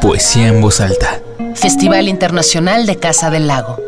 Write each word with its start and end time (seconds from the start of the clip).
Poesía 0.00 0.48
en 0.48 0.60
voz 0.60 0.80
alta. 0.80 1.20
Festival 1.54 2.08
Internacional 2.08 2.86
de 2.86 2.98
Casa 2.98 3.30
del 3.30 3.46
Lago. 3.46 3.80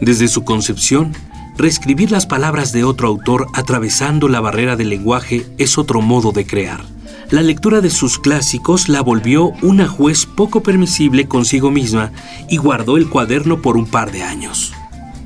Desde 0.00 0.28
su 0.28 0.44
concepción, 0.44 1.12
reescribir 1.56 2.10
las 2.10 2.26
palabras 2.26 2.72
de 2.72 2.84
otro 2.84 3.08
autor 3.08 3.46
atravesando 3.54 4.28
la 4.28 4.40
barrera 4.40 4.76
del 4.76 4.90
lenguaje 4.90 5.46
es 5.58 5.78
otro 5.78 6.00
modo 6.00 6.32
de 6.32 6.46
crear. 6.46 6.84
La 7.30 7.42
lectura 7.42 7.80
de 7.80 7.90
sus 7.90 8.18
clásicos 8.18 8.88
la 8.88 9.02
volvió 9.02 9.52
una 9.62 9.86
juez 9.86 10.26
poco 10.26 10.62
permisible 10.62 11.28
consigo 11.28 11.70
misma 11.70 12.10
y 12.48 12.56
guardó 12.56 12.96
el 12.96 13.08
cuaderno 13.08 13.62
por 13.62 13.76
un 13.76 13.86
par 13.86 14.10
de 14.10 14.22
años. 14.22 14.72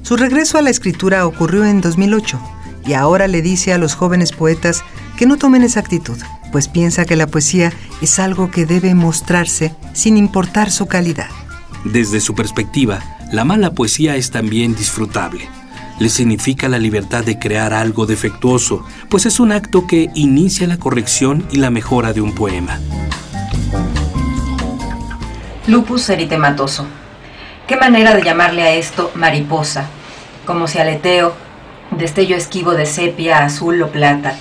Su 0.03 0.17
regreso 0.17 0.59
a 0.59 0.63
la 0.63 0.69
escritura 0.69 1.27
ocurrió 1.27 1.65
en 1.65 1.81
2008 1.81 2.39
y 2.87 2.93
ahora 2.93 3.27
le 3.27 3.41
dice 3.41 3.73
a 3.73 3.79
los 3.79 3.95
jóvenes 3.95 4.33
poetas 4.33 4.83
que 5.17 5.25
no 5.25 5.39
tomen 5.39 5.63
esa 5.63 5.81
actitud, 5.81 6.19
pues 6.53 6.69
piensa 6.69 7.07
que 7.07 7.17
la 7.17 7.27
poesía 7.27 7.73
es 8.03 8.19
algo 8.19 8.51
que 8.51 8.67
debe 8.67 8.95
mostrarse 8.95 9.75
sin 9.95 10.19
importar 10.19 10.71
su 10.71 10.87
calidad. 10.87 11.31
Desde 11.85 12.21
su 12.21 12.35
perspectiva, 12.35 13.01
la 13.31 13.45
mala 13.45 13.73
poesía 13.73 14.17
es 14.17 14.31
también 14.31 14.75
disfrutable. 14.75 15.47
Le 16.01 16.09
significa 16.09 16.67
la 16.71 16.79
libertad 16.79 17.25
de 17.25 17.39
crear 17.39 17.75
algo 17.75 18.07
defectuoso, 18.07 18.87
pues 19.11 19.27
es 19.27 19.39
un 19.39 19.53
acto 19.53 19.87
que 19.87 20.09
inicia 20.15 20.67
la 20.67 20.79
corrección 20.79 21.47
y 21.53 21.59
la 21.59 21.69
mejora 21.69 22.15
de 22.15 22.23
un 22.23 22.35
poema. 22.35 22.81
Lupus 25.67 26.09
eritematoso. 26.09 26.87
Qué 27.67 27.77
manera 27.77 28.15
de 28.15 28.23
llamarle 28.23 28.63
a 28.63 28.75
esto 28.75 29.11
mariposa, 29.15 29.87
como 30.47 30.69
si 30.69 30.79
aleteo, 30.79 31.35
destello 31.91 32.35
esquivo 32.35 32.73
de 32.73 32.87
sepia, 32.87 33.45
azul 33.45 33.83
o 33.83 33.89
plata, 33.89 34.37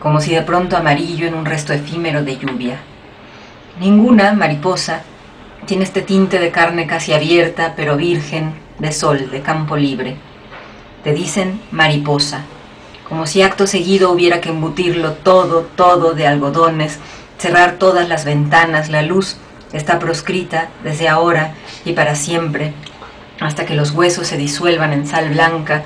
como 0.00 0.20
si 0.20 0.30
de 0.30 0.42
pronto 0.42 0.76
amarillo 0.76 1.26
en 1.26 1.34
un 1.34 1.44
resto 1.44 1.72
efímero 1.72 2.22
de 2.22 2.38
lluvia. 2.38 2.78
Ninguna 3.80 4.32
mariposa 4.32 5.02
tiene 5.68 5.84
este 5.84 6.00
tinte 6.00 6.38
de 6.38 6.50
carne 6.50 6.86
casi 6.86 7.12
abierta, 7.12 7.74
pero 7.76 7.98
virgen, 7.98 8.54
de 8.78 8.90
sol, 8.90 9.30
de 9.30 9.42
campo 9.42 9.76
libre. 9.76 10.16
Te 11.04 11.12
dicen 11.12 11.60
mariposa, 11.70 12.46
como 13.06 13.26
si 13.26 13.42
acto 13.42 13.66
seguido 13.66 14.10
hubiera 14.10 14.40
que 14.40 14.48
embutirlo 14.48 15.12
todo, 15.12 15.68
todo 15.76 16.14
de 16.14 16.26
algodones, 16.26 16.98
cerrar 17.36 17.72
todas 17.72 18.08
las 18.08 18.24
ventanas, 18.24 18.88
la 18.88 19.02
luz 19.02 19.36
está 19.74 19.98
proscrita 19.98 20.70
desde 20.84 21.06
ahora 21.06 21.52
y 21.84 21.92
para 21.92 22.14
siempre, 22.14 22.72
hasta 23.38 23.66
que 23.66 23.74
los 23.74 23.90
huesos 23.90 24.26
se 24.26 24.38
disuelvan 24.38 24.94
en 24.94 25.06
sal 25.06 25.28
blanca 25.28 25.82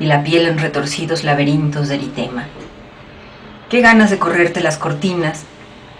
y 0.00 0.06
la 0.06 0.24
piel 0.24 0.46
en 0.46 0.58
retorcidos 0.58 1.24
laberintos 1.24 1.88
de 1.88 1.96
eritema. 1.96 2.46
Qué 3.68 3.82
ganas 3.82 4.08
de 4.08 4.18
correrte 4.18 4.62
las 4.62 4.78
cortinas, 4.78 5.44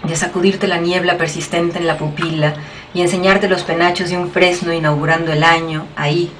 de 0.03 0.15
sacudirte 0.15 0.67
la 0.67 0.77
niebla 0.77 1.17
persistente 1.17 1.77
en 1.77 1.85
la 1.85 1.97
pupila 1.97 2.55
y 2.97 3.01
enseñarte 3.03 3.47
los 3.47 3.61
penachos 3.61 4.09
de 4.09 4.17
un 4.17 4.31
fresno 4.31 4.73
inaugurando 4.73 5.31
el 5.31 5.43
año, 5.43 5.85
ahí, 5.95 6.31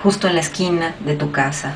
justo 0.00 0.28
en 0.28 0.36
la 0.36 0.42
esquina 0.42 0.94
de 1.00 1.16
tu 1.16 1.32
casa. 1.32 1.74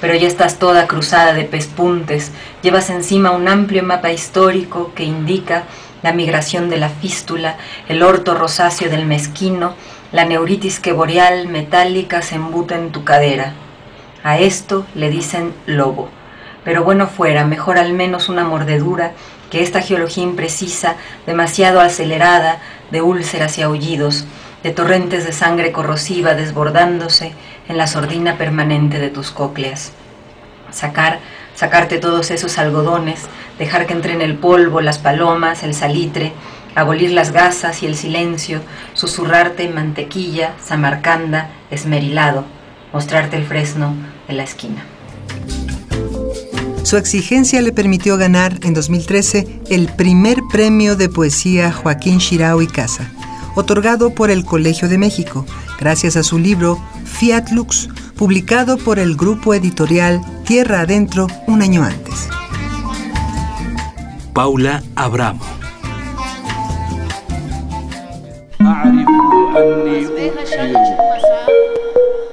Pero 0.00 0.14
ya 0.14 0.28
estás 0.28 0.60
toda 0.60 0.86
cruzada 0.86 1.32
de 1.32 1.42
pespuntes, 1.42 2.30
llevas 2.62 2.88
encima 2.88 3.32
un 3.32 3.48
amplio 3.48 3.82
mapa 3.82 4.12
histórico 4.12 4.92
que 4.94 5.02
indica 5.02 5.64
la 6.04 6.12
migración 6.12 6.70
de 6.70 6.76
la 6.76 6.88
fístula, 6.88 7.56
el 7.88 8.04
orto 8.04 8.36
rosáceo 8.36 8.90
del 8.90 9.06
mezquino, 9.06 9.74
la 10.12 10.24
neuritis 10.24 10.78
que 10.78 10.92
boreal 10.92 11.48
metálica 11.48 12.22
se 12.22 12.36
embuta 12.36 12.76
en 12.76 12.92
tu 12.92 13.02
cadera. 13.02 13.54
A 14.22 14.38
esto 14.38 14.86
le 14.94 15.10
dicen 15.10 15.52
lobo. 15.66 16.10
Pero 16.62 16.84
bueno 16.84 17.08
fuera, 17.08 17.44
mejor 17.44 17.76
al 17.76 17.92
menos 17.92 18.28
una 18.28 18.44
mordedura 18.44 19.14
que 19.50 19.62
esta 19.62 19.80
geología 19.80 20.24
imprecisa, 20.24 20.96
demasiado 21.26 21.80
acelerada, 21.80 22.60
de 22.90 23.02
úlceras 23.02 23.58
y 23.58 23.62
aullidos, 23.62 24.24
de 24.62 24.70
torrentes 24.70 25.24
de 25.24 25.32
sangre 25.32 25.72
corrosiva 25.72 26.34
desbordándose 26.34 27.32
en 27.68 27.76
la 27.76 27.86
sordina 27.86 28.36
permanente 28.36 28.98
de 28.98 29.10
tus 29.10 29.30
cócleas. 29.30 29.92
Sacar 30.70 31.20
sacarte 31.58 31.98
todos 31.98 32.30
esos 32.30 32.56
algodones, 32.56 33.26
dejar 33.58 33.86
que 33.86 33.92
entren 33.92 34.20
el 34.20 34.36
polvo, 34.36 34.80
las 34.80 34.98
palomas, 34.98 35.64
el 35.64 35.74
salitre, 35.74 36.32
abolir 36.76 37.10
las 37.10 37.32
gasas 37.32 37.82
y 37.82 37.86
el 37.86 37.96
silencio, 37.96 38.60
susurrarte 38.94 39.68
mantequilla, 39.68 40.52
samarcanda, 40.62 41.50
esmerilado, 41.72 42.44
mostrarte 42.92 43.36
el 43.36 43.44
fresno 43.44 43.92
en 44.28 44.36
la 44.36 44.44
esquina. 44.44 44.84
Su 46.88 46.96
exigencia 46.96 47.60
le 47.60 47.70
permitió 47.70 48.16
ganar 48.16 48.60
en 48.62 48.72
2013 48.72 49.60
el 49.68 49.88
primer 49.88 50.38
premio 50.50 50.96
de 50.96 51.10
poesía 51.10 51.70
Joaquín 51.70 52.16
Shirao 52.16 52.62
y 52.62 52.66
Casa, 52.66 53.12
otorgado 53.56 54.14
por 54.14 54.30
el 54.30 54.42
Colegio 54.42 54.88
de 54.88 54.96
México, 54.96 55.44
gracias 55.78 56.16
a 56.16 56.22
su 56.22 56.38
libro 56.38 56.82
Fiat 57.04 57.50
Lux, 57.50 57.90
publicado 58.16 58.78
por 58.78 58.98
el 58.98 59.16
grupo 59.16 59.52
editorial 59.52 60.22
Tierra 60.46 60.80
Adentro 60.80 61.26
un 61.46 61.60
año 61.60 61.84
antes. 61.84 62.26
Paula 64.32 64.82
Abramo. 64.96 65.44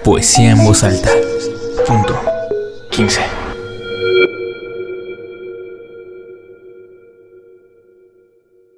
Poesía 0.02 0.52
en 0.52 0.63
voz 0.63 0.81
alta. 0.81 1.10
Punto 1.86 2.18
15. 2.92 3.44